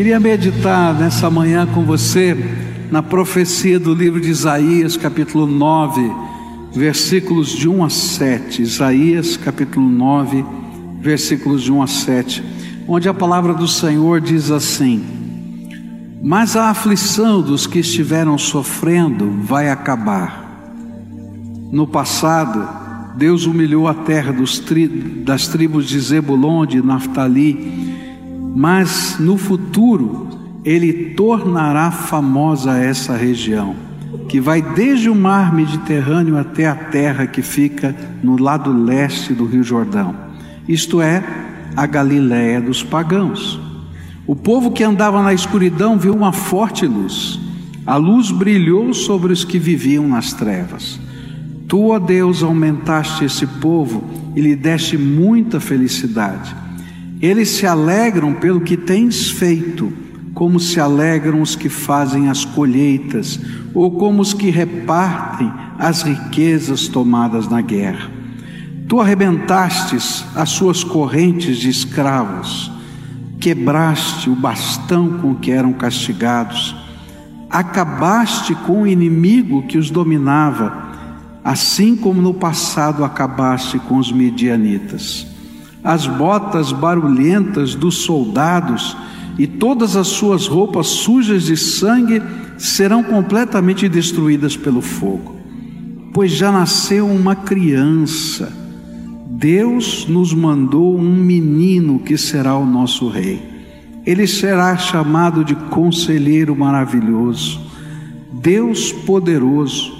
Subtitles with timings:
[0.00, 2.34] Queria meditar nessa manhã com você
[2.90, 6.10] na profecia do livro de Isaías, capítulo 9,
[6.72, 8.62] versículos de 1 a 7.
[8.62, 10.42] Isaías, capítulo 9,
[11.02, 12.42] versículos de 1 a 7,
[12.88, 15.04] onde a palavra do Senhor diz assim:
[16.22, 20.64] Mas a aflição dos que estiveram sofrendo vai acabar.
[21.70, 22.66] No passado,
[23.18, 24.34] Deus humilhou a terra
[24.66, 27.90] tri, das tribos de Zebulon, de Naftali,
[28.54, 30.28] mas no futuro
[30.64, 33.74] ele tornará famosa essa região,
[34.28, 39.46] que vai desde o mar Mediterrâneo até a terra que fica no lado leste do
[39.46, 40.14] Rio Jordão,
[40.68, 41.24] isto é,
[41.76, 43.60] a Galiléia dos pagãos.
[44.26, 47.40] O povo que andava na escuridão viu uma forte luz.
[47.86, 51.00] A luz brilhou sobre os que viviam nas trevas.
[51.66, 54.04] Tu, ó Deus, aumentaste esse povo
[54.36, 56.54] e lhe deste muita felicidade.
[57.20, 59.92] Eles se alegram pelo que tens feito,
[60.32, 63.38] como se alegram os que fazem as colheitas,
[63.74, 68.10] ou como os que repartem as riquezas tomadas na guerra.
[68.88, 72.72] Tu arrebentastes as suas correntes de escravos,
[73.38, 76.74] quebraste o bastão com que eram castigados,
[77.50, 80.88] acabaste com o inimigo que os dominava,
[81.44, 85.29] assim como no passado acabaste com os medianitas
[85.82, 88.96] as botas barulhentas dos soldados
[89.38, 92.22] e todas as suas roupas sujas de sangue
[92.58, 95.36] serão completamente destruídas pelo fogo.
[96.12, 98.52] Pois já nasceu uma criança,
[99.30, 103.40] Deus nos mandou um menino que será o nosso rei.
[104.04, 107.60] Ele será chamado de Conselheiro Maravilhoso,
[108.32, 109.92] Deus Poderoso,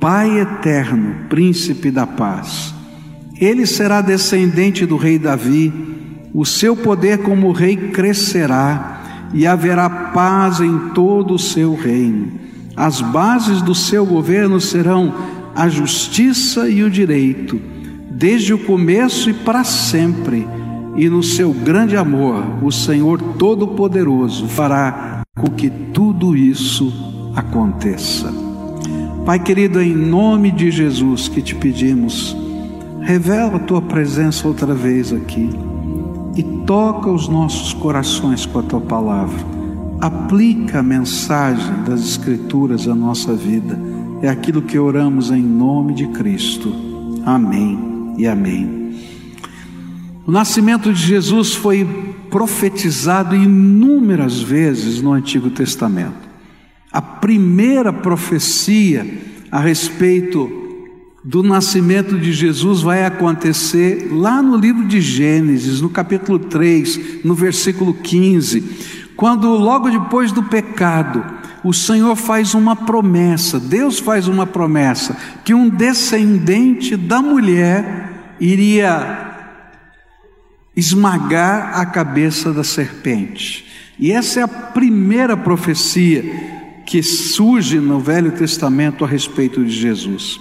[0.00, 2.79] Pai Eterno, Príncipe da Paz.
[3.40, 5.72] Ele será descendente do rei Davi,
[6.34, 12.32] o seu poder como rei crescerá e haverá paz em todo o seu reino.
[12.76, 15.14] As bases do seu governo serão
[15.54, 17.58] a justiça e o direito,
[18.10, 20.46] desde o começo e para sempre.
[20.96, 26.92] E no seu grande amor, o Senhor Todo-Poderoso fará com que tudo isso
[27.34, 28.32] aconteça.
[29.24, 32.36] Pai querido, em nome de Jesus que te pedimos,
[33.02, 35.50] Revela a tua presença outra vez aqui
[36.36, 39.38] e toca os nossos corações com a tua palavra.
[40.00, 43.78] Aplica a mensagem das Escrituras à nossa vida.
[44.22, 46.72] É aquilo que oramos em nome de Cristo.
[47.24, 48.94] Amém e amém.
[50.26, 51.84] O nascimento de Jesus foi
[52.30, 56.28] profetizado inúmeras vezes no Antigo Testamento.
[56.92, 59.06] A primeira profecia
[59.50, 60.69] a respeito
[61.22, 67.34] do nascimento de Jesus vai acontecer lá no livro de Gênesis, no capítulo 3, no
[67.34, 71.22] versículo 15, quando logo depois do pecado,
[71.62, 75.14] o Senhor faz uma promessa, Deus faz uma promessa,
[75.44, 79.28] que um descendente da mulher iria
[80.74, 83.66] esmagar a cabeça da serpente.
[83.98, 86.24] E essa é a primeira profecia
[86.86, 90.40] que surge no Velho Testamento a respeito de Jesus.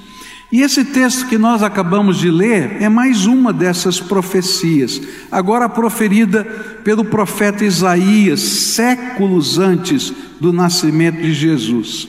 [0.52, 5.00] E esse texto que nós acabamos de ler é mais uma dessas profecias,
[5.32, 6.44] agora proferida
[6.84, 12.08] pelo profeta Isaías, séculos antes do nascimento de Jesus.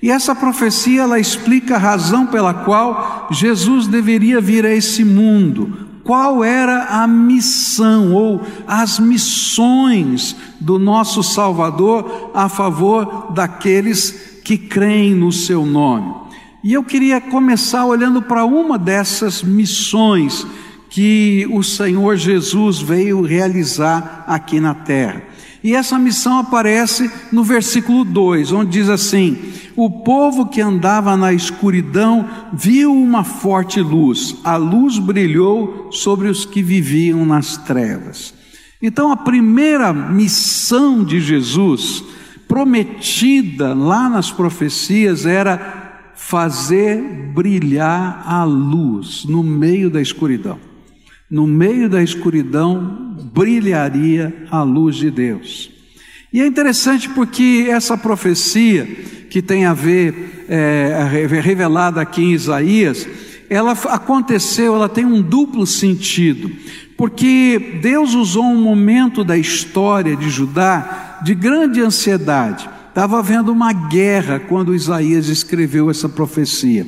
[0.00, 5.88] E essa profecia ela explica a razão pela qual Jesus deveria vir a esse mundo,
[6.02, 15.14] qual era a missão ou as missões do nosso Salvador a favor daqueles que creem
[15.14, 16.23] no seu nome.
[16.64, 20.46] E eu queria começar olhando para uma dessas missões
[20.88, 25.22] que o Senhor Jesus veio realizar aqui na terra.
[25.62, 29.36] E essa missão aparece no versículo 2, onde diz assim:
[29.76, 36.46] O povo que andava na escuridão viu uma forte luz, a luz brilhou sobre os
[36.46, 38.32] que viviam nas trevas.
[38.80, 42.02] Então, a primeira missão de Jesus,
[42.48, 45.83] prometida lá nas profecias, era
[46.26, 47.02] fazer
[47.34, 50.58] brilhar a luz no meio da escuridão.
[51.30, 55.70] No meio da escuridão brilharia a luz de Deus.
[56.32, 58.86] E é interessante porque essa profecia
[59.28, 63.06] que tem a ver, é, revelada aqui em Isaías,
[63.50, 66.50] ela aconteceu, ela tem um duplo sentido,
[66.96, 72.68] porque Deus usou um momento da história de Judá de grande ansiedade.
[72.94, 76.86] Estava havendo uma guerra quando Isaías escreveu essa profecia.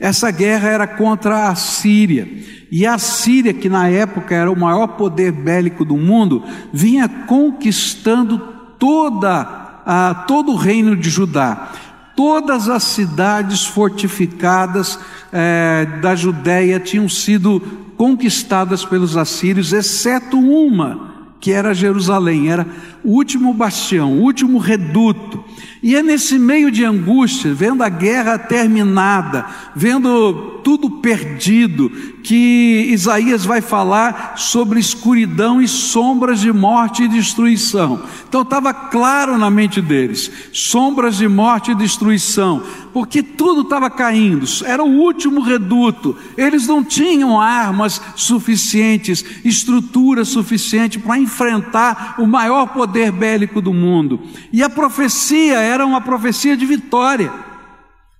[0.00, 2.26] Essa guerra era contra a Síria.
[2.70, 8.38] E a Síria, que na época era o maior poder bélico do mundo, vinha conquistando
[8.78, 11.70] toda a, todo o reino de Judá.
[12.16, 14.98] Todas as cidades fortificadas
[15.30, 17.60] é, da Judéia tinham sido
[17.98, 21.11] conquistadas pelos assírios, exceto uma,
[21.42, 22.64] que era Jerusalém, era
[23.02, 25.44] o último bastião, o último reduto.
[25.82, 29.44] E é nesse meio de angústia, vendo a guerra terminada,
[29.74, 31.90] vendo tudo perdido,
[32.22, 38.02] que Isaías vai falar sobre escuridão e sombras de morte e destruição.
[38.28, 44.46] Então estava claro na mente deles: sombras de morte e destruição, porque tudo estava caindo,
[44.64, 52.66] era o último reduto, eles não tinham armas suficientes, estrutura suficiente para enfrentar o maior
[52.66, 54.20] poder bélico do mundo.
[54.52, 57.51] E a profecia era uma profecia de vitória,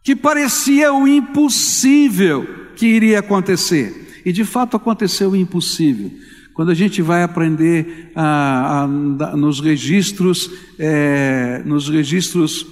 [0.02, 2.46] que parecia o impossível
[2.76, 4.22] que iria acontecer.
[4.24, 6.10] E de fato aconteceu o impossível.
[6.54, 12.66] Quando a gente vai aprender ah, ah, nos registros, é, nos registros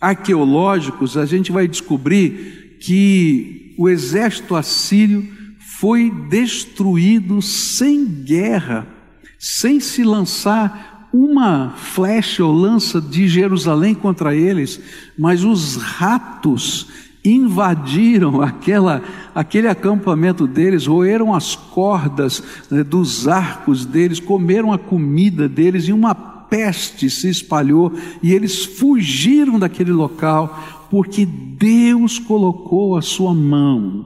[0.00, 5.26] arqueológicos, a gente vai descobrir que o exército assírio
[5.78, 8.86] foi destruído sem guerra,
[9.38, 14.80] sem se lançar uma flecha ou lança de Jerusalém contra eles,
[15.18, 16.88] mas os ratos
[17.24, 19.02] invadiram aquela,
[19.34, 25.92] aquele acampamento deles, roeram as cordas né, dos arcos deles, comeram a comida deles e
[25.92, 27.92] uma peste se espalhou
[28.22, 34.04] e eles fugiram daquele local porque Deus colocou a sua mão.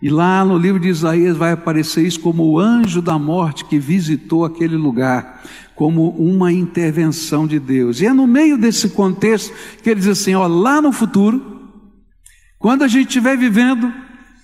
[0.00, 3.78] E lá no livro de Isaías vai aparecer isso como o anjo da morte que
[3.78, 5.42] visitou aquele lugar,
[5.78, 8.00] como uma intervenção de Deus.
[8.00, 11.70] E é no meio desse contexto que ele diz assim: ó, lá no futuro,
[12.58, 13.94] quando a gente estiver vivendo,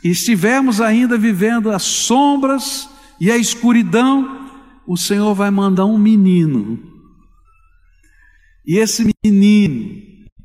[0.04, 2.88] e estivermos ainda vivendo as sombras
[3.20, 4.48] e a escuridão,
[4.86, 6.78] o Senhor vai mandar um menino.
[8.64, 10.02] E esse menino,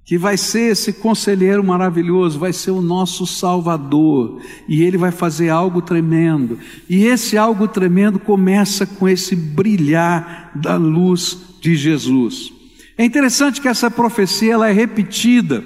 [0.10, 5.50] que vai ser esse conselheiro maravilhoso, vai ser o nosso Salvador, e ele vai fazer
[5.50, 6.58] algo tremendo.
[6.90, 12.52] E esse algo tremendo começa com esse brilhar da luz de Jesus.
[12.98, 15.64] É interessante que essa profecia ela é repetida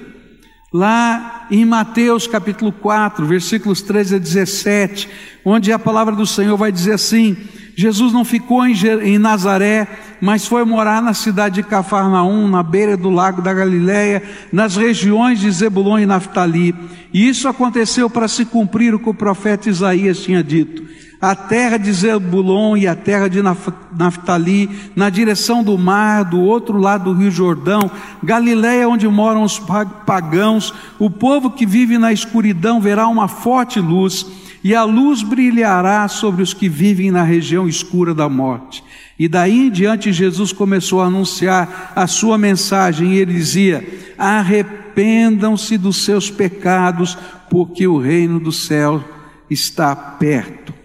[0.74, 5.08] lá em Mateus capítulo 4, versículos 13 a 17,
[5.44, 7.36] onde a palavra do Senhor vai dizer assim:
[7.76, 9.86] Jesus não ficou em Nazaré,
[10.20, 14.20] mas foi morar na cidade de Cafarnaum, na beira do lago da Galileia,
[14.52, 16.74] nas regiões de Zebulon e Naftali.
[17.12, 20.82] E isso aconteceu para se cumprir o que o profeta Isaías tinha dito
[21.24, 26.78] a terra de Zebulon e a terra de Naftali, na direção do mar, do outro
[26.78, 27.90] lado do rio Jordão,
[28.22, 29.58] Galiléia, onde moram os
[30.04, 34.26] pagãos, o povo que vive na escuridão verá uma forte luz,
[34.62, 38.84] e a luz brilhará sobre os que vivem na região escura da morte.
[39.18, 43.82] E daí em diante Jesus começou a anunciar a sua mensagem, e ele dizia:
[44.18, 47.16] Arrependam-se dos seus pecados,
[47.48, 49.02] porque o reino do céu
[49.48, 50.83] está perto.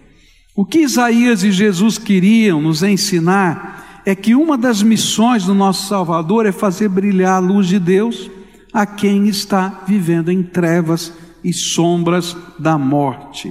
[0.60, 5.88] O que Isaías e Jesus queriam nos ensinar é que uma das missões do nosso
[5.88, 8.30] Salvador é fazer brilhar a luz de Deus
[8.70, 13.50] a quem está vivendo em trevas e sombras da morte.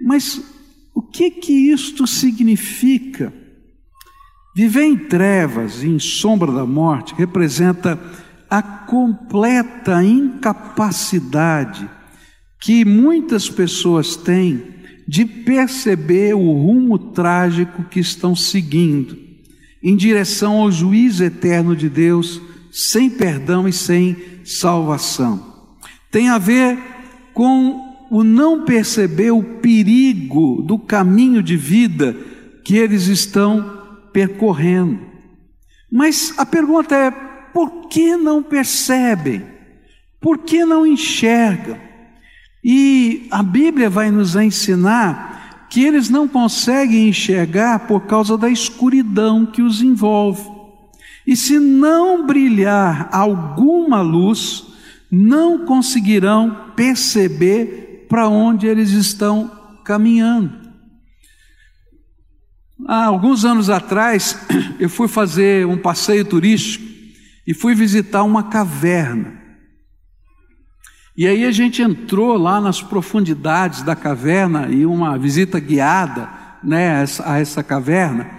[0.00, 0.40] Mas
[0.94, 3.34] o que que isto significa?
[4.54, 7.98] Viver em trevas e em sombra da morte representa
[8.48, 11.90] a completa incapacidade
[12.60, 14.77] que muitas pessoas têm
[15.08, 19.16] de perceber o rumo trágico que estão seguindo,
[19.82, 25.42] em direção ao juízo eterno de Deus, sem perdão e sem salvação.
[26.10, 26.78] Tem a ver
[27.32, 32.14] com o não perceber o perigo do caminho de vida
[32.62, 33.78] que eles estão
[34.12, 35.00] percorrendo.
[35.90, 39.42] Mas a pergunta é: por que não percebem?
[40.20, 41.87] Por que não enxergam?
[42.70, 49.46] E a Bíblia vai nos ensinar que eles não conseguem enxergar por causa da escuridão
[49.46, 50.46] que os envolve.
[51.26, 54.66] E se não brilhar alguma luz,
[55.10, 59.50] não conseguirão perceber para onde eles estão
[59.82, 60.52] caminhando.
[62.86, 64.38] Há alguns anos atrás,
[64.78, 66.84] eu fui fazer um passeio turístico
[67.46, 69.37] e fui visitar uma caverna.
[71.18, 76.30] E aí a gente entrou lá nas profundidades da caverna e uma visita guiada
[76.62, 78.30] né, a essa caverna.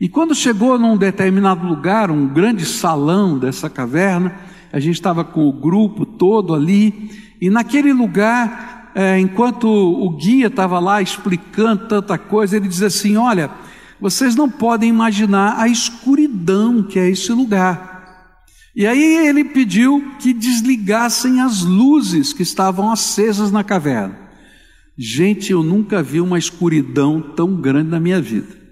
[0.00, 4.36] E quando chegou num determinado lugar, um grande salão dessa caverna,
[4.72, 10.46] a gente estava com o grupo todo ali, e naquele lugar, é, enquanto o guia
[10.46, 13.50] estava lá explicando tanta coisa, ele dizia assim: Olha,
[14.00, 17.93] vocês não podem imaginar a escuridão que é esse lugar.
[18.76, 24.18] E aí ele pediu que desligassem as luzes que estavam acesas na caverna.
[24.98, 28.64] Gente, eu nunca vi uma escuridão tão grande na minha vida.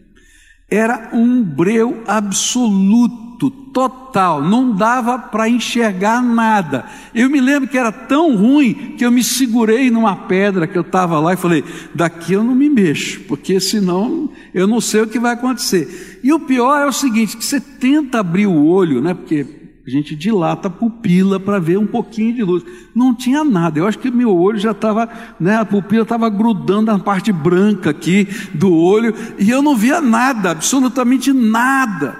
[0.69, 6.85] Era um breu absoluto, total, não dava para enxergar nada.
[7.15, 10.83] Eu me lembro que era tão ruim que eu me segurei numa pedra que eu
[10.83, 15.07] estava lá e falei: daqui eu não me mexo, porque senão eu não sei o
[15.07, 16.21] que vai acontecer.
[16.23, 19.13] E o pior é o seguinte: que você tenta abrir o olho, né?
[19.13, 22.63] Porque a gente dilata a pupila para ver um pouquinho de luz.
[22.95, 23.81] Não tinha nada.
[23.81, 25.09] Eu acho que meu olho já estava,
[25.41, 30.01] né, a pupila estava grudando na parte branca aqui do olho e eu não via
[30.01, 32.17] nada, absolutamente nada.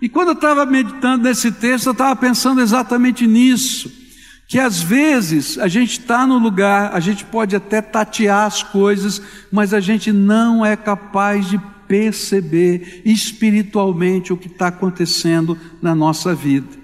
[0.00, 3.90] E quando eu estava meditando nesse texto, eu estava pensando exatamente nisso.
[4.46, 9.20] Que às vezes a gente está no lugar, a gente pode até tatear as coisas,
[9.50, 16.34] mas a gente não é capaz de perceber espiritualmente o que está acontecendo na nossa
[16.34, 16.79] vida.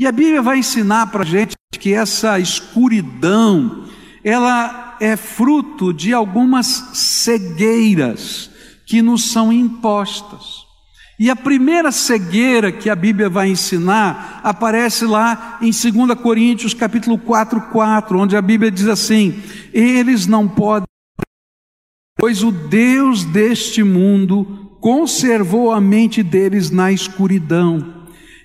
[0.00, 3.84] E a Bíblia vai ensinar para a gente que essa escuridão,
[4.24, 8.50] ela é fruto de algumas cegueiras
[8.86, 10.64] que nos são impostas.
[11.18, 17.18] E a primeira cegueira que a Bíblia vai ensinar aparece lá em 2 Coríntios capítulo
[17.18, 19.38] 4, 4, onde a Bíblia diz assim:
[19.70, 20.88] Eles não podem,
[22.18, 27.99] pois o Deus deste mundo conservou a mente deles na escuridão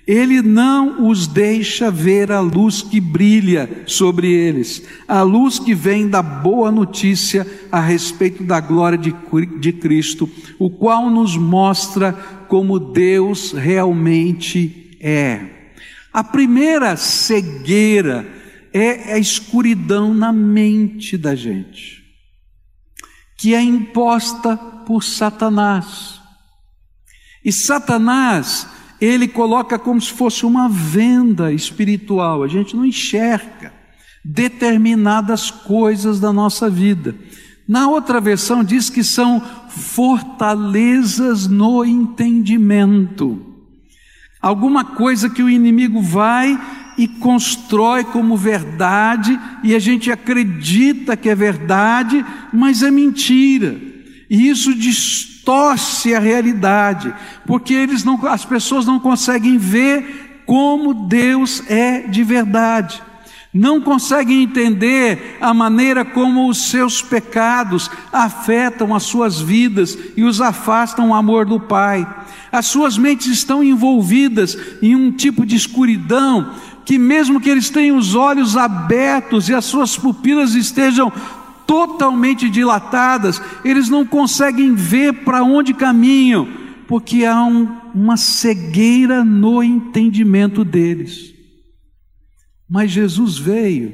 [0.06, 6.08] ele não os deixa ver a luz que brilha sobre eles, a luz que vem
[6.08, 9.12] da boa notícia a respeito da glória de,
[9.58, 12.12] de Cristo, o qual nos mostra
[12.46, 15.72] como Deus realmente é.
[16.12, 18.26] A primeira cegueira
[18.72, 22.04] é a escuridão na mente da gente,
[23.36, 26.20] que é imposta por Satanás.
[27.44, 28.68] E Satanás,
[29.00, 33.72] ele coloca como se fosse uma venda espiritual, a gente não enxerga
[34.24, 37.14] determinadas coisas da nossa vida.
[37.68, 43.54] Na outra versão diz que são fortalezas no entendimento.
[44.40, 46.58] Alguma coisa que o inimigo vai
[46.96, 53.76] e constrói como verdade, e a gente acredita que é verdade, mas é mentira.
[54.30, 54.74] E isso
[55.46, 57.14] distorce a realidade,
[57.46, 63.00] porque eles não, as pessoas não conseguem ver como Deus é de verdade.
[63.54, 70.40] Não conseguem entender a maneira como os seus pecados afetam as suas vidas e os
[70.40, 72.06] afastam do amor do Pai.
[72.50, 77.96] As suas mentes estão envolvidas em um tipo de escuridão que, mesmo que eles tenham
[77.96, 81.10] os olhos abertos e as suas pupilas estejam
[81.66, 86.46] totalmente dilatadas, eles não conseguem ver para onde caminham,
[86.86, 91.34] porque há um, uma cegueira no entendimento deles.
[92.68, 93.92] Mas Jesus veio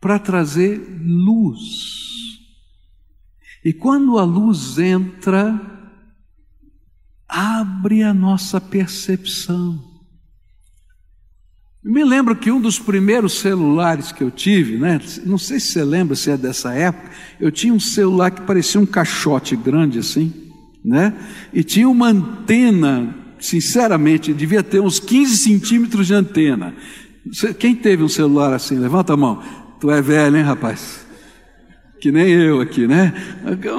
[0.00, 1.96] para trazer luz.
[3.64, 5.60] E quando a luz entra,
[7.28, 9.85] abre a nossa percepção.
[11.86, 15.84] Me lembro que um dos primeiros celulares que eu tive, né, não sei se você
[15.84, 17.08] lembra se é dessa época,
[17.40, 20.32] eu tinha um celular que parecia um caixote grande assim,
[20.84, 21.14] né?
[21.54, 26.74] E tinha uma antena, sinceramente, devia ter uns 15 centímetros de antena.
[27.56, 28.76] Quem teve um celular assim?
[28.78, 29.40] Levanta a mão.
[29.80, 31.06] Tu é velho, hein, rapaz?
[32.00, 33.14] Que nem eu aqui, né?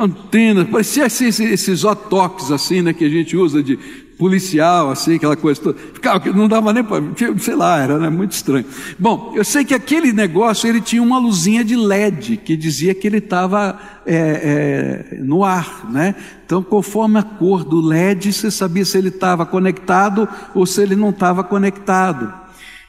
[0.02, 3.78] Antena, parecia esses, esses otoques assim, né, que a gente usa de
[4.17, 5.77] policial, assim, aquela coisa toda.
[5.93, 7.03] Ficava, não dava nem para.
[7.38, 8.65] Sei lá, era né, muito estranho.
[8.97, 13.05] Bom, eu sei que aquele negócio ele tinha uma luzinha de LED que dizia que
[13.05, 16.15] ele estava é, é, no ar, né?
[16.45, 20.95] Então, conforme a cor do LED, você sabia se ele estava conectado ou se ele
[20.95, 22.33] não estava conectado.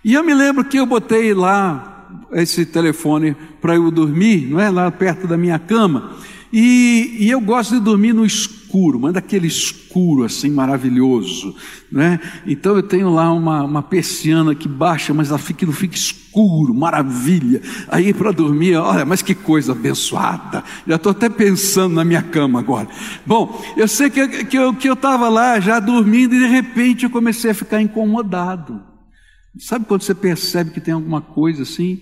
[0.04, 1.94] E eu me lembro que eu botei lá
[2.32, 4.70] esse telefone para eu dormir, não é?
[4.70, 6.12] Lá perto da minha cama.
[6.52, 8.57] E, e, eu gosto de dormir no escuro,
[8.98, 11.54] mas daquele escuro assim maravilhoso,
[11.90, 12.20] né?
[12.46, 16.74] Então eu tenho lá uma, uma persiana que baixa, mas ela fica, não fica escuro,
[16.74, 17.62] maravilha.
[17.88, 20.62] Aí para dormir, olha, mas que coisa abençoada.
[20.86, 22.88] Já estou até pensando na minha cama agora.
[23.26, 27.04] Bom, eu sei que, que eu estava que eu lá já dormindo e de repente
[27.04, 28.82] eu comecei a ficar incomodado.
[29.58, 32.00] Sabe quando você percebe que tem alguma coisa assim?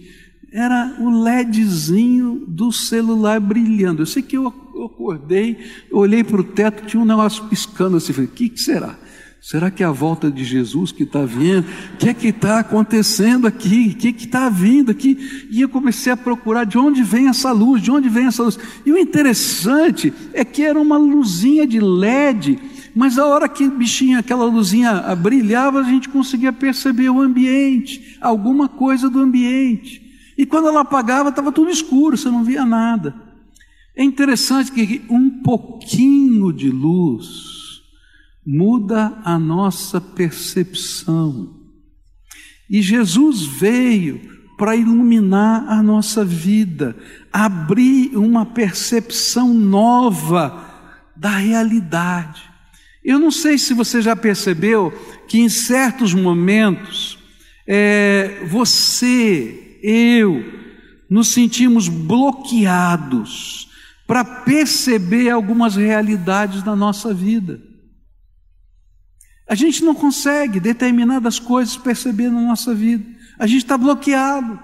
[0.57, 4.03] era o LEDzinho do celular brilhando.
[4.03, 4.51] Eu sei que eu
[4.85, 5.59] acordei,
[5.90, 8.12] olhei para o teto, tinha um negócio piscando assim.
[8.12, 8.97] Falei, o que, que será?
[9.40, 11.64] Será que é a volta de Jesus que está vindo?
[11.95, 13.92] O que é que está acontecendo aqui?
[13.95, 15.47] O que é que está vindo aqui?
[15.50, 18.59] E eu comecei a procurar de onde vem essa luz, de onde vem essa luz.
[18.85, 22.59] E o interessante é que era uma luzinha de LED
[22.99, 28.71] mas a hora que bichinha, aquela luzinha brilhava, a gente conseguia perceber o ambiente, alguma
[28.71, 30.00] coisa do ambiente.
[30.35, 33.14] E quando ela apagava, estava tudo escuro, você não via nada.
[33.97, 37.81] É interessante que um pouquinho de luz
[38.47, 41.57] muda a nossa percepção.
[42.69, 46.95] E Jesus veio para iluminar a nossa vida,
[47.33, 50.65] abrir uma percepção nova
[51.17, 52.43] da realidade.
[53.03, 54.93] Eu não sei se você já percebeu
[55.26, 57.19] que em certos momentos
[57.67, 60.45] é, você, eu,
[61.09, 63.67] nos sentimos bloqueados
[64.07, 67.61] para perceber algumas realidades da nossa vida.
[69.49, 73.05] A gente não consegue determinadas coisas perceber na nossa vida.
[73.39, 74.59] A gente está bloqueado.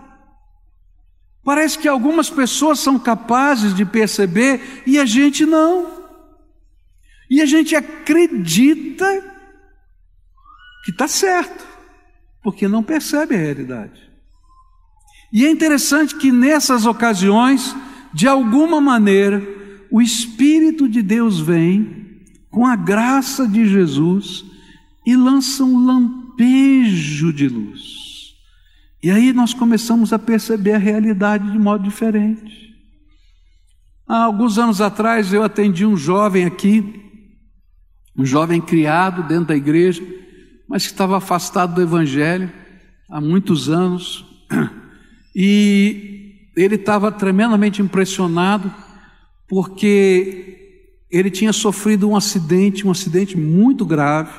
[1.44, 6.02] Parece que algumas pessoas são capazes de perceber e a gente não.
[7.28, 9.06] E a gente acredita
[10.84, 11.64] que está certo,
[12.42, 14.10] porque não percebe a realidade.
[15.32, 17.74] E é interessante que nessas ocasiões,
[18.12, 19.42] de alguma maneira,
[19.90, 24.44] o Espírito de Deus vem, com a graça de Jesus,
[25.06, 28.34] e lança um lampejo de luz.
[29.02, 32.72] E aí nós começamos a perceber a realidade de modo diferente.
[34.06, 37.02] Há alguns anos atrás eu atendi um jovem aqui,
[38.16, 40.02] um jovem criado dentro da igreja,
[40.68, 42.52] mas que estava afastado do Evangelho
[43.10, 44.24] há muitos anos,
[45.34, 48.72] e ele estava tremendamente impressionado,
[49.48, 54.32] porque ele tinha sofrido um acidente, um acidente muito grave,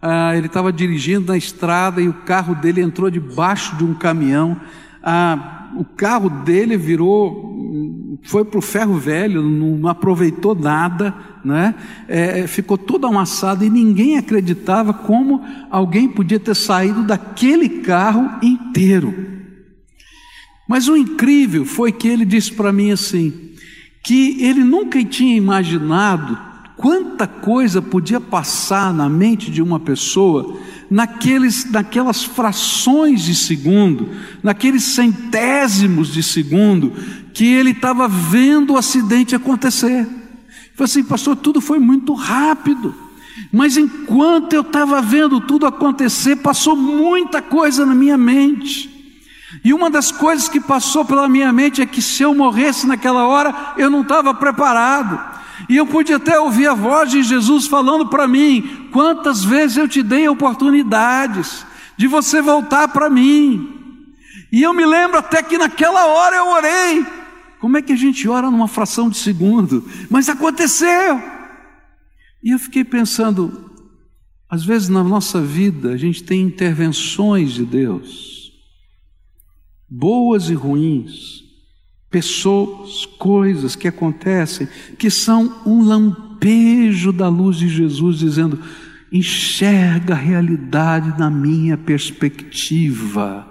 [0.00, 4.60] ah, ele estava dirigindo na estrada e o carro dele entrou debaixo de um caminhão.
[5.02, 11.74] Ah, o carro dele virou, foi para o ferro velho, não aproveitou nada, né?
[12.06, 19.37] É, ficou todo amassado e ninguém acreditava como alguém podia ter saído daquele carro inteiro.
[20.68, 23.32] Mas o incrível foi que ele disse para mim assim,
[24.04, 26.38] que ele nunca tinha imaginado
[26.78, 30.56] Quanta coisa podia passar na mente de uma pessoa
[30.88, 34.08] naqueles, naquelas frações de segundo,
[34.44, 36.92] naqueles centésimos de segundo,
[37.34, 40.06] que ele estava vendo o acidente acontecer.
[40.76, 42.94] Falei assim, pastor, tudo foi muito rápido.
[43.52, 48.97] Mas enquanto eu estava vendo tudo acontecer, passou muita coisa na minha mente.
[49.64, 53.26] E uma das coisas que passou pela minha mente é que se eu morresse naquela
[53.26, 55.18] hora, eu não estava preparado.
[55.68, 59.88] E eu pude até ouvir a voz de Jesus falando para mim: quantas vezes eu
[59.88, 61.66] te dei oportunidades
[61.96, 63.74] de você voltar para mim.
[64.52, 67.06] E eu me lembro até que naquela hora eu orei.
[67.60, 69.84] Como é que a gente ora numa fração de segundo?
[70.08, 71.20] Mas aconteceu.
[72.42, 73.72] E eu fiquei pensando,
[74.48, 78.37] às vezes na nossa vida a gente tem intervenções de Deus,
[79.88, 81.44] boas e ruins,
[82.10, 88.58] pessoas, coisas que acontecem, que são um lampejo da luz de Jesus, dizendo:
[89.10, 93.50] enxerga a realidade na minha perspectiva.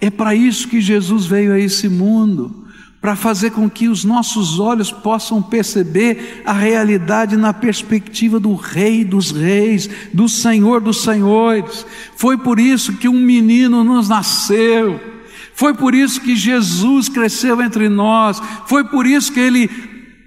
[0.00, 2.66] É para isso que Jesus veio a esse mundo,
[3.00, 9.04] para fazer com que os nossos olhos possam perceber a realidade na perspectiva do Rei
[9.04, 11.86] dos Reis, do Senhor dos Senhores.
[12.16, 15.17] Foi por isso que um menino nos nasceu
[15.58, 19.66] foi por isso que Jesus cresceu entre nós, foi por isso que ele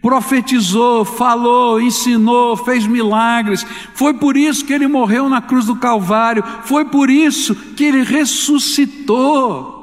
[0.01, 3.65] profetizou, falou, ensinou, fez milagres.
[3.93, 8.03] Foi por isso que ele morreu na cruz do Calvário, foi por isso que ele
[8.03, 9.79] ressuscitou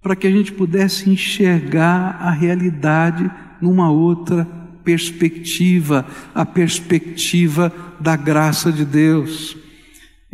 [0.00, 3.28] para que a gente pudesse enxergar a realidade
[3.60, 4.46] numa outra
[4.84, 9.65] perspectiva, a perspectiva da graça de Deus.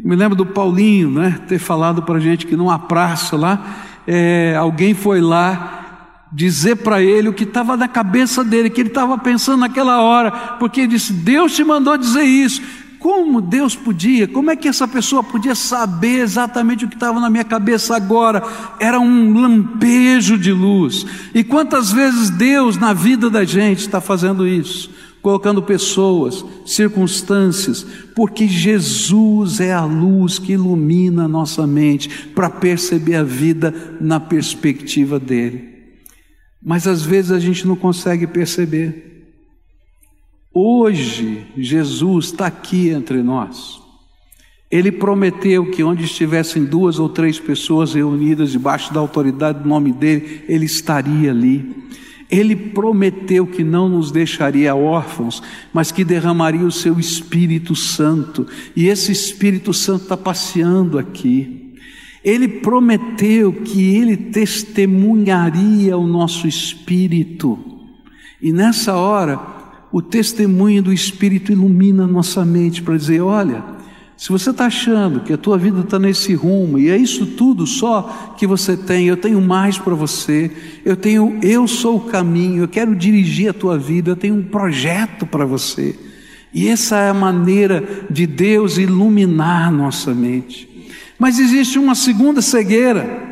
[0.05, 4.57] Me lembro do Paulinho, né, ter falado para a gente que numa praça lá, é,
[4.59, 9.17] alguém foi lá dizer para ele o que estava na cabeça dele, que ele estava
[9.19, 12.61] pensando naquela hora, porque ele disse: Deus te mandou dizer isso.
[12.99, 14.29] Como Deus podia?
[14.29, 18.45] Como é que essa pessoa podia saber exatamente o que estava na minha cabeça agora?
[18.79, 21.05] Era um lampejo de luz.
[21.35, 24.89] E quantas vezes Deus na vida da gente está fazendo isso?
[25.23, 33.15] Colocando pessoas, circunstâncias, porque Jesus é a luz que ilumina a nossa mente para perceber
[33.15, 35.71] a vida na perspectiva dele.
[36.61, 39.11] Mas às vezes a gente não consegue perceber.
[40.53, 43.81] Hoje, Jesus está aqui entre nós.
[44.71, 49.93] Ele prometeu que onde estivessem duas ou três pessoas reunidas debaixo da autoridade do nome
[49.93, 51.83] dele, ele estaria ali.
[52.33, 58.87] Ele prometeu que não nos deixaria órfãos, mas que derramaria o seu Espírito Santo, e
[58.89, 61.75] esse Espírito Santo está passeando aqui.
[62.25, 67.59] Ele prometeu que ele testemunharia o nosso espírito,
[68.41, 69.39] e nessa hora,
[69.93, 73.63] o testemunho do Espírito ilumina a nossa mente para dizer: olha,
[74.23, 77.67] se você está achando que a tua vida está nesse rumo e é isso tudo
[77.67, 80.49] só que você tem, eu tenho mais para você.
[80.85, 82.63] Eu tenho, eu sou o caminho.
[82.63, 84.13] Eu quero dirigir a tua vida.
[84.13, 85.99] Eu tenho um projeto para você.
[86.55, 90.69] E essa é a maneira de Deus iluminar nossa mente.
[91.19, 93.32] Mas existe uma segunda cegueira.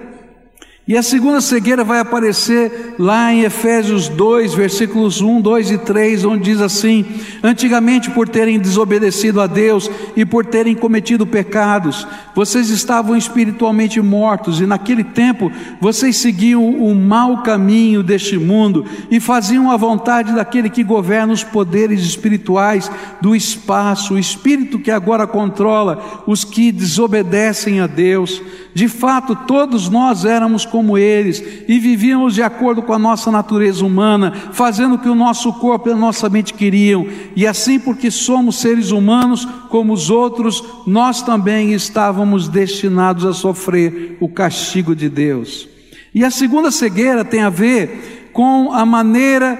[0.90, 6.24] E a segunda cegueira vai aparecer lá em Efésios 2, versículos 1, 2 e 3,
[6.24, 7.04] onde diz assim:
[7.44, 14.60] Antigamente, por terem desobedecido a Deus e por terem cometido pecados, vocês estavam espiritualmente mortos,
[14.60, 20.68] e naquele tempo vocês seguiam o mau caminho deste mundo e faziam a vontade daquele
[20.68, 27.78] que governa os poderes espirituais do espaço, o espírito que agora controla os que desobedecem
[27.78, 28.42] a Deus.
[28.72, 33.84] De fato, todos nós éramos como eles e vivíamos de acordo com a nossa natureza
[33.84, 37.06] humana, fazendo o que o nosso corpo e a nossa mente queriam.
[37.34, 44.16] E assim, porque somos seres humanos como os outros, nós também estávamos destinados a sofrer
[44.20, 45.68] o castigo de Deus.
[46.14, 49.58] E a segunda cegueira tem a ver com a maneira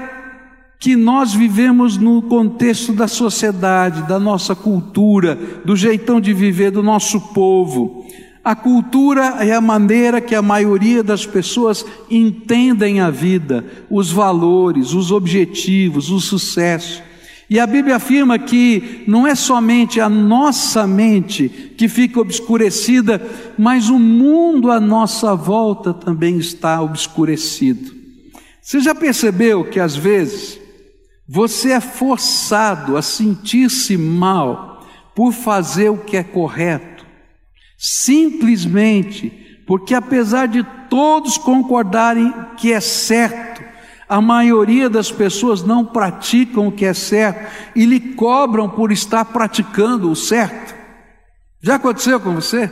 [0.78, 6.82] que nós vivemos no contexto da sociedade, da nossa cultura, do jeitão de viver do
[6.82, 8.06] nosso povo.
[8.42, 14.94] A cultura é a maneira que a maioria das pessoas entendem a vida, os valores,
[14.94, 17.02] os objetivos, o sucesso.
[17.50, 23.20] E a Bíblia afirma que não é somente a nossa mente que fica obscurecida,
[23.58, 27.92] mas o mundo à nossa volta também está obscurecido.
[28.62, 30.60] Você já percebeu que às vezes
[31.28, 36.99] você é forçado a sentir-se mal por fazer o que é correto?
[37.80, 43.64] Simplesmente porque, apesar de todos concordarem que é certo,
[44.06, 49.24] a maioria das pessoas não praticam o que é certo e lhe cobram por estar
[49.24, 50.74] praticando o certo.
[51.62, 52.70] Já aconteceu com você?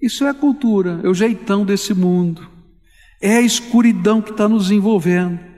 [0.00, 2.48] Isso é a cultura, é o jeitão desse mundo,
[3.20, 5.55] é a escuridão que está nos envolvendo.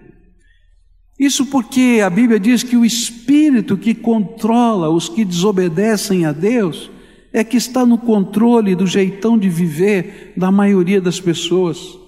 [1.19, 6.91] Isso porque a Bíblia diz que o espírito que controla os que desobedecem a Deus
[7.33, 11.99] é que está no controle do jeitão de viver da maioria das pessoas.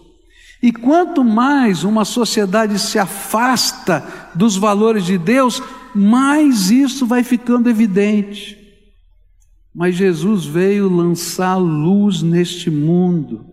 [0.62, 5.62] E quanto mais uma sociedade se afasta dos valores de Deus,
[5.94, 8.59] mais isso vai ficando evidente.
[9.75, 13.46] Mas Jesus veio lançar luz neste mundo,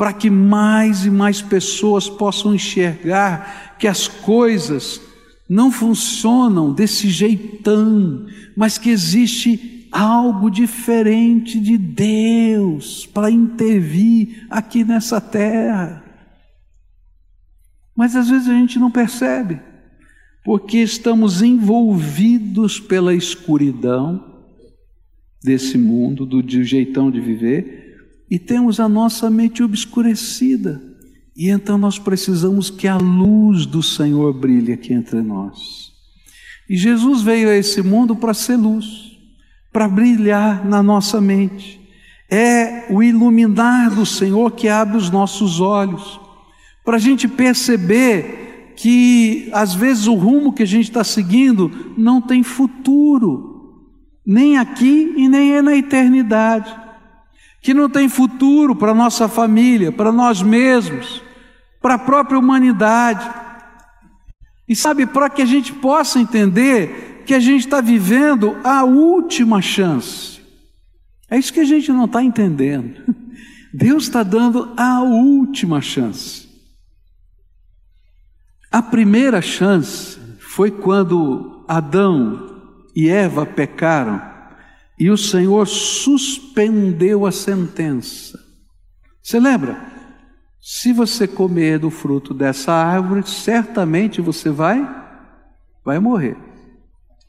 [0.00, 4.98] para que mais e mais pessoas possam enxergar que as coisas
[5.46, 8.24] não funcionam desse jeitão,
[8.56, 16.02] mas que existe algo diferente de Deus para intervir aqui nessa terra.
[17.94, 19.60] Mas às vezes a gente não percebe,
[20.42, 24.46] porque estamos envolvidos pela escuridão
[25.44, 27.89] desse mundo, do jeitão de viver,
[28.30, 30.80] e temos a nossa mente obscurecida.
[31.36, 35.90] E então nós precisamos que a luz do Senhor brilhe aqui entre nós.
[36.68, 39.18] E Jesus veio a esse mundo para ser luz,
[39.72, 41.80] para brilhar na nossa mente.
[42.30, 46.20] É o iluminar do Senhor que abre os nossos olhos,
[46.84, 52.20] para a gente perceber que às vezes o rumo que a gente está seguindo não
[52.20, 53.84] tem futuro,
[54.24, 56.79] nem aqui e nem na eternidade,
[57.60, 61.22] que não tem futuro para nossa família, para nós mesmos
[61.80, 63.28] para a própria humanidade.
[64.68, 69.60] E sabe, para que a gente possa entender que a gente está vivendo a última
[69.60, 70.40] chance.
[71.28, 73.14] É isso que a gente não está entendendo.
[73.72, 76.48] Deus está dando a última chance.
[78.70, 82.62] A primeira chance foi quando Adão
[82.94, 84.20] e Eva pecaram
[85.00, 88.38] e o Senhor suspendeu a sentença.
[89.22, 89.80] Você lembra?
[90.60, 94.86] Se você comer do fruto dessa árvore, certamente você vai
[95.82, 96.36] vai morrer.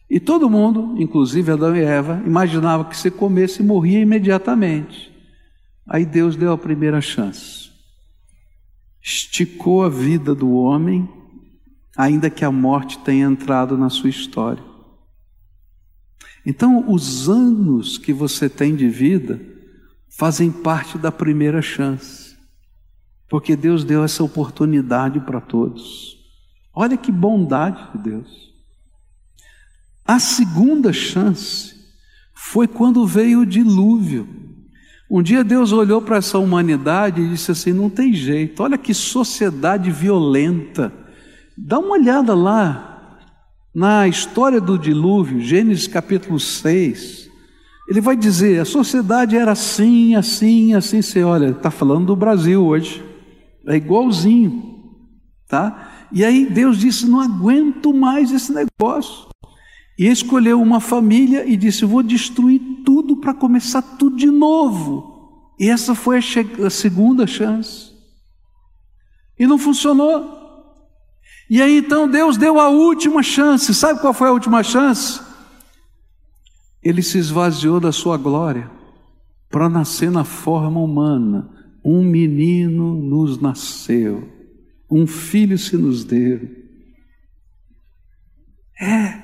[0.10, 5.10] E todo mundo, inclusive Adão e Eva, imaginava que se comesse morria imediatamente.
[5.88, 7.72] Aí Deus deu a primeira chance.
[9.02, 11.10] Esticou a vida do homem,
[11.96, 14.71] ainda que a morte tenha entrado na sua história.
[16.46, 19.40] Então, os anos que você tem de vida
[20.10, 22.32] fazem parte da primeira chance.
[23.32, 26.18] porque Deus deu essa oportunidade para todos.
[26.76, 28.52] Olha que bondade de Deus.
[30.06, 31.74] A segunda chance
[32.34, 34.28] foi quando veio o dilúvio.
[35.10, 38.94] Um dia Deus olhou para essa humanidade e disse assim: não tem jeito, olha que
[38.94, 40.92] sociedade violenta.
[41.58, 42.91] Dá uma olhada lá
[43.74, 47.30] na história do dilúvio, Gênesis capítulo 6.
[47.88, 51.02] Ele vai dizer: a sociedade era assim, assim, assim.
[51.02, 53.04] Você olha, está falando do Brasil hoje,
[53.68, 54.80] é igualzinho,
[55.48, 56.08] tá?
[56.12, 59.30] E aí Deus disse: não aguento mais esse negócio.
[59.98, 65.10] E escolheu uma família e disse: vou destruir tudo para começar tudo de novo.
[65.60, 66.22] E essa foi a,
[66.66, 67.92] a segunda chance.
[69.38, 70.41] E não funcionou.
[71.52, 73.74] E aí então Deus deu a última chance.
[73.74, 75.20] Sabe qual foi a última chance?
[76.82, 78.72] Ele se esvaziou da sua glória
[79.50, 81.50] para nascer na forma humana.
[81.84, 84.32] Um menino nos nasceu,
[84.90, 86.40] um filho se nos deu.
[88.80, 89.22] É.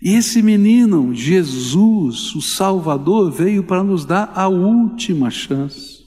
[0.00, 6.06] E esse menino, Jesus, o Salvador, veio para nos dar a última chance.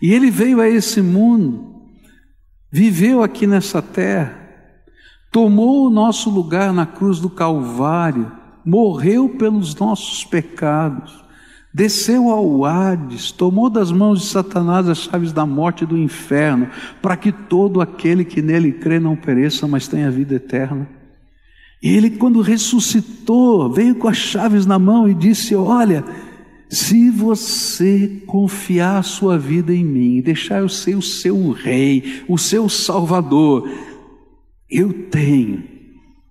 [0.00, 1.77] E ele veio a esse mundo,
[2.70, 4.36] viveu aqui nessa terra,
[5.30, 8.30] tomou o nosso lugar na cruz do Calvário,
[8.64, 11.24] morreu pelos nossos pecados,
[11.72, 16.68] desceu ao Hades, tomou das mãos de Satanás as chaves da morte e do inferno,
[17.00, 20.88] para que todo aquele que nele crê não pereça, mas tenha vida eterna.
[21.82, 26.04] E ele, quando ressuscitou, veio com as chaves na mão e disse: Olha,
[26.70, 32.68] se você confiar sua vida em mim deixar eu ser o seu rei, o seu
[32.68, 33.68] salvador,
[34.68, 35.78] eu tenho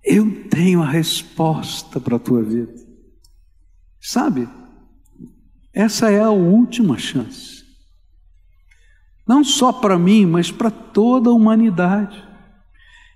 [0.08, 2.72] eu tenho a resposta para a tua vida.
[4.00, 4.48] Sabe?
[5.70, 7.62] Essa é a última chance.
[9.26, 12.26] Não só para mim, mas para toda a humanidade.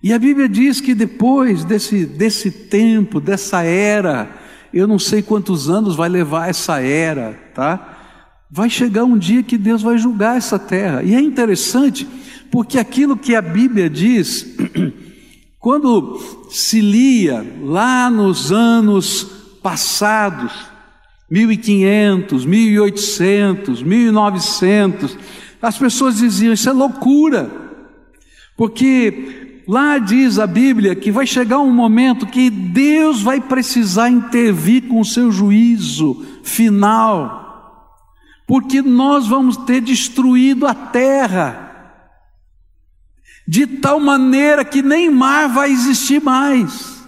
[0.03, 4.42] E a Bíblia diz que depois desse, desse tempo, dessa era,
[4.73, 7.99] eu não sei quantos anos vai levar essa era, tá?
[8.51, 11.03] Vai chegar um dia que Deus vai julgar essa terra.
[11.03, 12.07] E é interessante,
[12.51, 14.47] porque aquilo que a Bíblia diz
[15.63, 16.19] Quando
[16.51, 19.23] se lia lá nos anos
[19.63, 20.53] passados,
[21.31, 25.17] 1500, 1800, 1900,
[25.63, 27.49] as pessoas diziam: Isso é loucura,
[28.57, 34.89] porque lá diz a Bíblia que vai chegar um momento que Deus vai precisar intervir
[34.89, 37.99] com o seu juízo final,
[38.47, 41.71] porque nós vamos ter destruído a terra
[43.47, 47.02] de tal maneira que nem mar vai existir mais.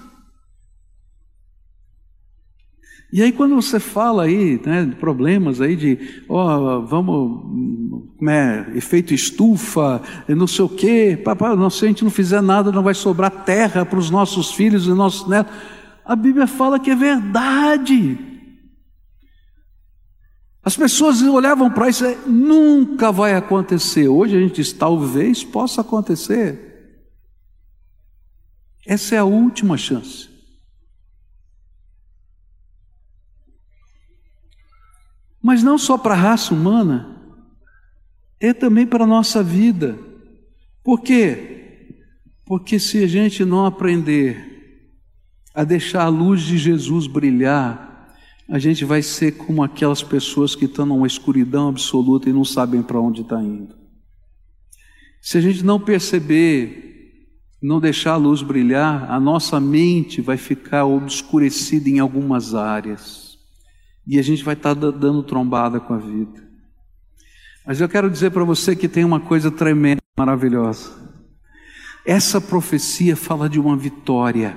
[3.14, 7.42] E aí quando você fala aí, né, de problemas aí de, ó, oh, vamos,
[8.18, 12.42] como é, efeito estufa, não sei o quê, papai, não, se a gente não fizer
[12.42, 15.54] nada, não vai sobrar terra para os nossos filhos e nossos netos.
[16.04, 18.18] A Bíblia fala que é verdade.
[20.64, 24.08] As pessoas olhavam para isso nunca vai acontecer.
[24.08, 26.98] Hoje a gente diz, talvez possa acontecer.
[28.84, 30.33] Essa é a última chance.
[35.44, 37.20] Mas não só para a raça humana,
[38.40, 39.98] é também para a nossa vida.
[40.82, 41.98] Por quê?
[42.46, 44.80] Porque se a gente não aprender
[45.54, 48.16] a deixar a luz de Jesus brilhar,
[48.48, 52.82] a gente vai ser como aquelas pessoas que estão numa escuridão absoluta e não sabem
[52.82, 53.76] para onde está indo.
[55.20, 57.20] Se a gente não perceber,
[57.60, 63.23] não deixar a luz brilhar, a nossa mente vai ficar obscurecida em algumas áreas
[64.06, 66.44] e a gente vai estar tá dando trombada com a vida.
[67.66, 70.92] Mas eu quero dizer para você que tem uma coisa tremenda, maravilhosa.
[72.04, 74.56] Essa profecia fala de uma vitória,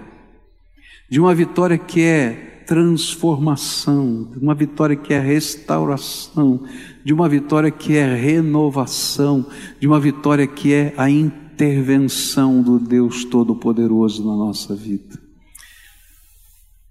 [1.10, 6.66] de uma vitória que é transformação, de uma vitória que é restauração,
[7.06, 9.46] de uma vitória que é renovação,
[9.80, 15.27] de uma vitória que é a intervenção do Deus Todo-Poderoso na nossa vida.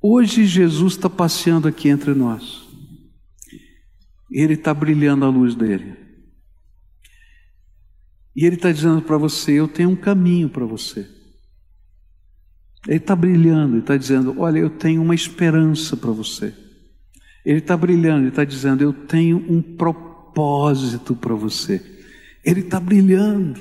[0.08, 2.64] Hoje Jesus está passeando aqui entre nós.
[4.30, 5.96] Ele está brilhando a luz dele.
[8.36, 11.08] E ele está dizendo para você: Eu tenho um caminho para você.
[12.86, 16.54] Ele está brilhando, ele está dizendo: Olha, eu tenho uma esperança para você.
[17.44, 21.84] Ele está brilhando, ele está dizendo: Eu tenho um propósito para você.
[22.44, 23.60] Ele está brilhando.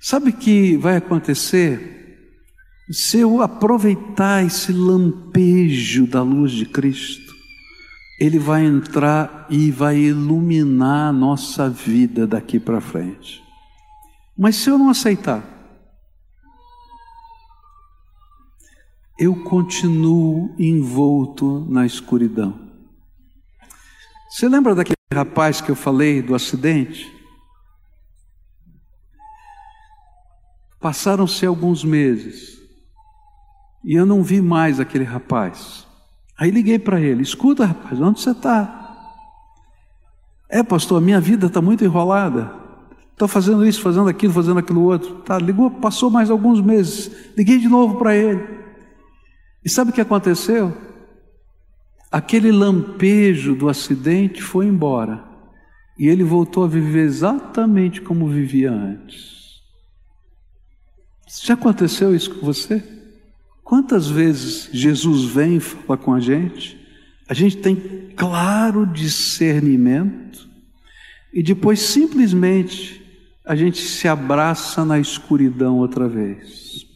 [0.00, 2.01] Sabe o que vai acontecer?
[2.92, 7.34] Se eu aproveitar esse lampejo da luz de Cristo,
[8.20, 13.42] Ele vai entrar e vai iluminar a nossa vida daqui para frente.
[14.36, 15.42] Mas se eu não aceitar,
[19.18, 22.60] eu continuo envolto na escuridão.
[24.28, 27.10] Você lembra daquele rapaz que eu falei do acidente?
[30.78, 32.61] Passaram-se alguns meses
[33.84, 35.86] e eu não vi mais aquele rapaz.
[36.38, 38.78] Aí liguei para ele: escuta, rapaz, onde você está?
[40.48, 42.52] É, pastor, a minha vida está muito enrolada.
[43.12, 45.16] Estou fazendo isso, fazendo aquilo, fazendo aquilo outro.
[45.20, 47.10] Tá, ligou, passou mais alguns meses.
[47.36, 48.62] Liguei de novo para ele.
[49.64, 50.76] E sabe o que aconteceu?
[52.10, 55.24] Aquele lampejo do acidente foi embora.
[55.98, 59.62] E ele voltou a viver exatamente como vivia antes.
[61.42, 63.01] Já aconteceu isso com você?
[63.72, 66.78] Quantas vezes Jesus vem e fala com a gente?
[67.26, 67.74] A gente tem
[68.14, 70.46] claro discernimento
[71.32, 73.02] e depois simplesmente
[73.42, 76.86] a gente se abraça na escuridão outra vez.